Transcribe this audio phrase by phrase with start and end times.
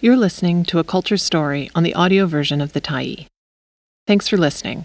[0.00, 3.26] You're listening to a culture story on the audio version of The Tyee.
[4.06, 4.84] Thanks for listening.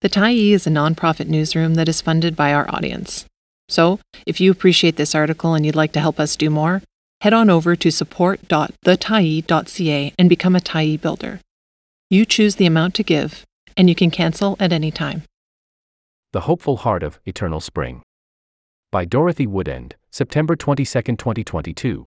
[0.00, 3.24] The Tyee is a nonprofit newsroom that is funded by our audience.
[3.68, 6.82] So, if you appreciate this article and you'd like to help us do more,
[7.20, 11.38] head on over to support.thetyee.ca and become a Tyee builder.
[12.10, 13.44] You choose the amount to give,
[13.76, 15.22] and you can cancel at any time.
[16.32, 18.02] The Hopeful Heart of Eternal Spring.
[18.90, 22.06] By Dorothy Woodend, September 22, 2022.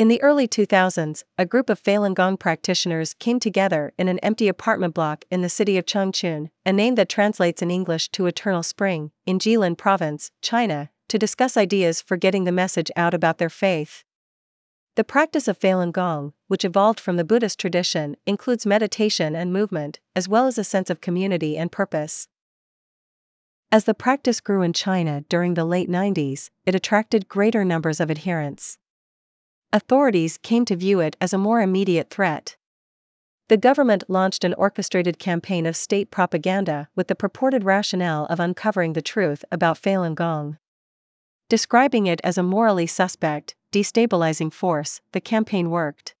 [0.00, 4.48] In the early 2000s, a group of Falun Gong practitioners came together in an empty
[4.48, 8.62] apartment block in the city of Changchun, a name that translates in English to Eternal
[8.62, 13.50] Spring, in Jilin Province, China, to discuss ideas for getting the message out about their
[13.50, 14.02] faith.
[14.96, 20.00] The practice of Falun Gong, which evolved from the Buddhist tradition, includes meditation and movement,
[20.16, 22.26] as well as a sense of community and purpose.
[23.70, 28.10] As the practice grew in China during the late 90s, it attracted greater numbers of
[28.10, 28.78] adherents
[29.72, 32.56] authorities came to view it as a more immediate threat.
[33.48, 38.92] The government launched an orchestrated campaign of state propaganda with the purported rationale of uncovering
[38.92, 40.58] the truth about Falun Gong.
[41.48, 46.14] Describing it as a morally suspect, destabilizing force, the campaign worked.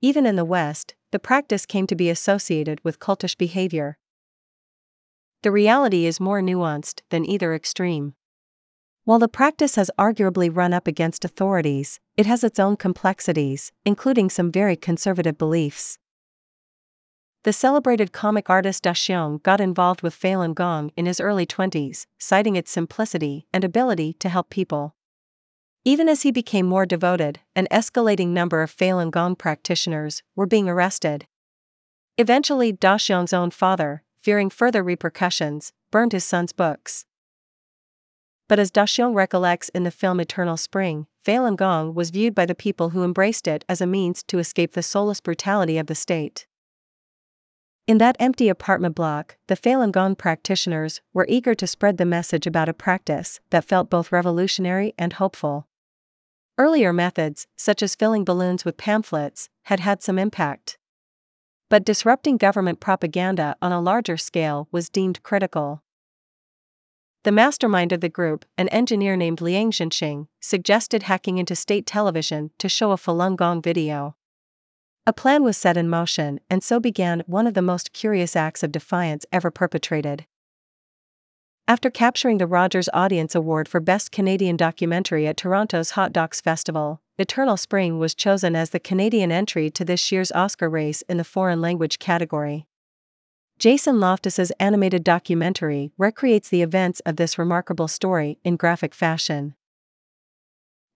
[0.00, 3.98] Even in the West, the practice came to be associated with cultish behavior.
[5.42, 8.14] The reality is more nuanced than either extreme.
[9.06, 14.28] While the practice has arguably run up against authorities, it has its own complexities, including
[14.28, 16.00] some very conservative beliefs.
[17.44, 22.06] The celebrated comic artist Da Xiong got involved with Falun Gong in his early 20s,
[22.18, 24.96] citing its simplicity and ability to help people.
[25.84, 30.68] Even as he became more devoted, an escalating number of Falun Gong practitioners were being
[30.68, 31.28] arrested.
[32.18, 37.04] Eventually, Da Xiong's own father, fearing further repercussions, burned his son's books.
[38.48, 42.54] But as Da recollects in the film Eternal Spring, Falun Gong was viewed by the
[42.54, 46.46] people who embraced it as a means to escape the soulless brutality of the state.
[47.88, 52.46] In that empty apartment block, the Falun Gong practitioners were eager to spread the message
[52.46, 55.66] about a practice that felt both revolutionary and hopeful.
[56.58, 60.78] Earlier methods, such as filling balloons with pamphlets, had had some impact.
[61.68, 65.82] But disrupting government propaganda on a larger scale was deemed critical.
[67.26, 72.52] The mastermind of the group, an engineer named Liang Zhenxing, suggested hacking into state television
[72.58, 74.14] to show a Falun Gong video.
[75.08, 78.62] A plan was set in motion, and so began one of the most curious acts
[78.62, 80.24] of defiance ever perpetrated.
[81.66, 87.02] After capturing the Rogers Audience Award for Best Canadian Documentary at Toronto's Hot Docs Festival,
[87.18, 91.24] Eternal Spring was chosen as the Canadian entry to this year's Oscar race in the
[91.24, 92.68] foreign language category.
[93.58, 99.54] Jason Loftus's animated documentary recreates the events of this remarkable story in graphic fashion.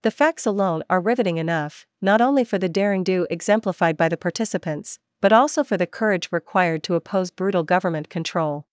[0.03, 4.17] The facts alone are riveting enough, not only for the daring do exemplified by the
[4.17, 8.67] participants, but also for the courage required to oppose brutal government control.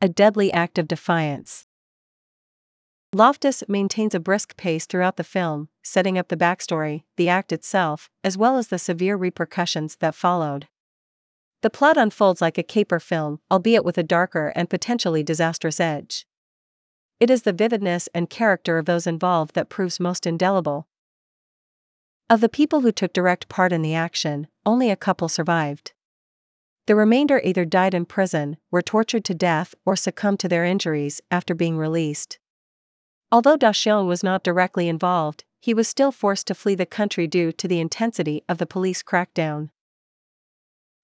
[0.00, 1.66] A deadly act of defiance.
[3.14, 8.08] Loftus maintains a brisk pace throughout the film, setting up the backstory, the act itself,
[8.24, 10.66] as well as the severe repercussions that followed.
[11.62, 16.26] The plot unfolds like a caper film, albeit with a darker and potentially disastrous edge.
[17.20, 20.88] It is the vividness and character of those involved that proves most indelible.
[22.28, 25.92] Of the people who took direct part in the action, only a couple survived.
[26.86, 31.20] The remainder either died in prison, were tortured to death, or succumbed to their injuries
[31.30, 32.40] after being released.
[33.30, 37.52] Although Da was not directly involved, he was still forced to flee the country due
[37.52, 39.70] to the intensity of the police crackdown.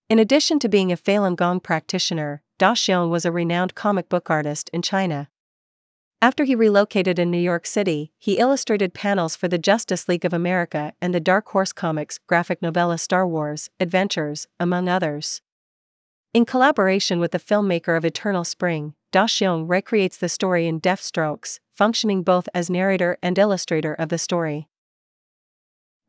[0.08, 4.30] In addition to being a Falun Gong practitioner, Da Xiong was a renowned comic book
[4.30, 5.28] artist in China.
[6.22, 10.32] After he relocated in New York City, he illustrated panels for the Justice League of
[10.32, 15.42] America and the Dark Horse Comics graphic novella Star Wars Adventures, among others.
[16.32, 21.04] In collaboration with the filmmaker of Eternal Spring, Da Xiong recreates the story in deft
[21.04, 24.68] strokes, functioning both as narrator and illustrator of the story.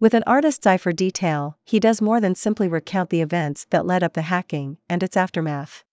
[0.02, 3.86] With an artist's eye for detail, he does more than simply recount the events that
[3.86, 5.84] led up to the hacking and its aftermath.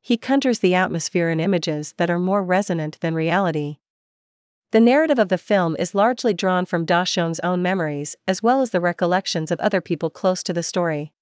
[0.00, 3.78] He conjures the atmosphere in images that are more resonant than reality.
[4.70, 8.60] The narrative of the film is largely drawn from Da Xiong's own memories as well
[8.60, 11.12] as the recollections of other people close to the story.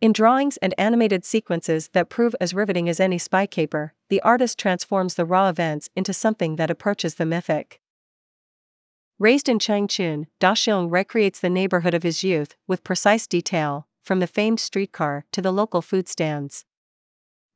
[0.00, 4.58] In drawings and animated sequences that prove as riveting as any spy caper, the artist
[4.58, 7.81] transforms the raw events into something that approaches the mythic.
[9.22, 14.18] Raised in Changchun, Da Xiong recreates the neighborhood of his youth with precise detail, from
[14.18, 16.64] the famed streetcar to the local food stands.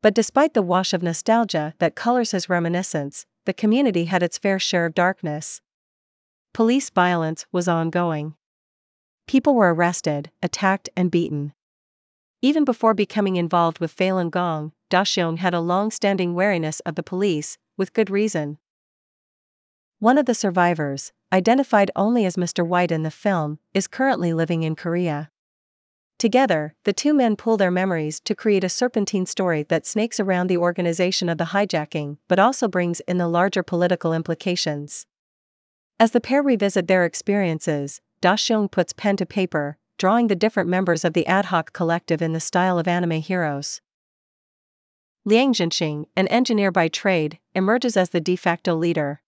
[0.01, 4.61] But despite the wash of nostalgia that colors his reminiscence, the community had its fair
[4.61, 5.61] share of darkness.
[6.55, 8.37] Police violence was ongoing.
[9.27, 11.53] People were arrested, attacked, and beaten.
[12.43, 16.95] Even before becoming involved with Falun Gong, Da Xiong had a long standing wariness of
[16.95, 18.59] the police, with good reason.
[19.99, 22.67] One of the survivors, identified only as Mr.
[22.67, 25.31] White in the film, is currently living in Korea.
[26.19, 30.49] Together, the two men pool their memories to create a serpentine story that snakes around
[30.49, 35.07] the organization of the hijacking but also brings in the larger political implications.
[35.99, 40.69] As the pair revisit their experiences, Da Xiong puts pen to paper, drawing the different
[40.69, 43.81] members of the ad hoc collective in the style of anime heroes.
[45.25, 49.23] Liang Zhenxing, an engineer by trade, emerges as the de facto leader.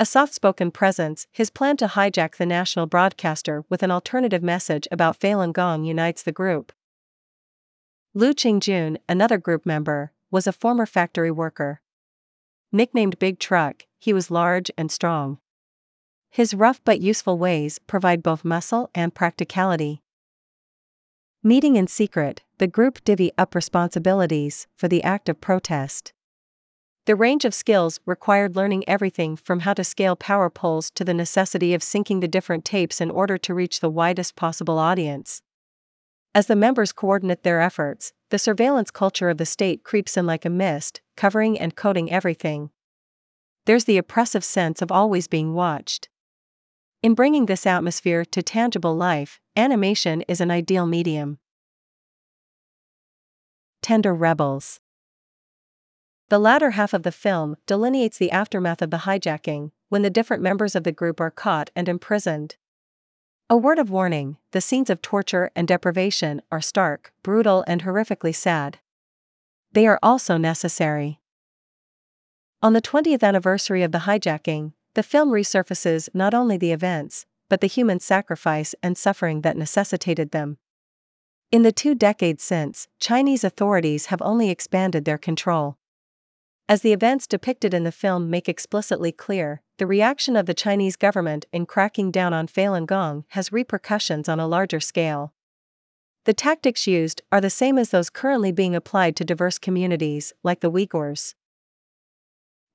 [0.00, 4.88] A soft spoken presence, his plan to hijack the national broadcaster with an alternative message
[4.90, 6.72] about Falun Gong unites the group.
[8.14, 11.82] Lu Qingjun, another group member, was a former factory worker.
[12.72, 15.36] Nicknamed Big Truck, he was large and strong.
[16.30, 20.00] His rough but useful ways provide both muscle and practicality.
[21.42, 26.14] Meeting in secret, the group divvy up responsibilities for the act of protest.
[27.06, 31.14] The range of skills required learning everything from how to scale power poles to the
[31.14, 35.42] necessity of syncing the different tapes in order to reach the widest possible audience.
[36.34, 40.44] As the members coordinate their efforts, the surveillance culture of the state creeps in like
[40.44, 42.70] a mist, covering and coding everything.
[43.66, 46.08] There's the oppressive sense of always being watched.
[47.02, 51.38] In bringing this atmosphere to tangible life, animation is an ideal medium.
[53.82, 54.80] Tender Rebels
[56.30, 60.42] the latter half of the film delineates the aftermath of the hijacking, when the different
[60.42, 62.54] members of the group are caught and imprisoned.
[63.50, 68.34] A word of warning the scenes of torture and deprivation are stark, brutal, and horrifically
[68.34, 68.78] sad.
[69.72, 71.20] They are also necessary.
[72.62, 77.60] On the 20th anniversary of the hijacking, the film resurfaces not only the events, but
[77.60, 80.58] the human sacrifice and suffering that necessitated them.
[81.50, 85.76] In the two decades since, Chinese authorities have only expanded their control.
[86.70, 90.94] As the events depicted in the film make explicitly clear, the reaction of the Chinese
[90.94, 95.34] government in cracking down on Falun Gong has repercussions on a larger scale.
[96.26, 100.60] The tactics used are the same as those currently being applied to diverse communities, like
[100.60, 101.34] the Uyghurs.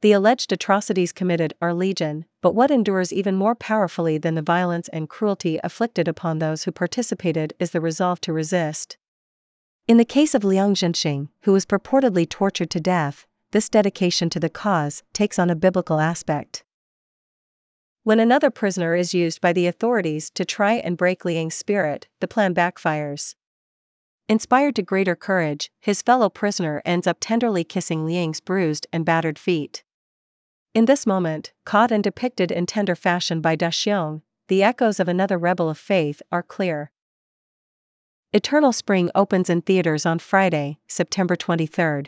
[0.02, 4.90] The alleged atrocities committed are legion, but what endures even more powerfully than the violence
[4.90, 8.98] and cruelty inflicted upon those who participated is the resolve to resist.
[9.88, 13.26] In the case of Liang Zhenxing, who was purportedly tortured to death,
[13.56, 16.66] this dedication to the cause takes on a biblical aspect.
[18.04, 22.28] When another prisoner is used by the authorities to try and break Liang's spirit, the
[22.28, 23.36] plan backfires.
[24.28, 29.40] Inspired to greater courage, his fellow prisoner ends up tenderly kissing Liang's bruised and battered
[29.40, 29.86] feet.
[30.74, 35.08] In this moment, caught and depicted in tender fashion by Da Xiong, the echoes of
[35.08, 36.92] another rebel of faith are clear.
[38.34, 42.08] Eternal Spring opens in theaters on Friday, September 23rd.